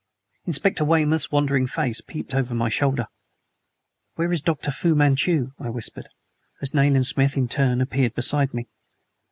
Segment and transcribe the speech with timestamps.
[0.45, 3.05] Inspector Weymouth's wondering face peeped over my shoulder.
[4.15, 4.71] "Where is Dr.
[4.71, 6.09] Fu Manchu?" I whispered,
[6.59, 8.67] as Nayland Smith in turn appeared beside me.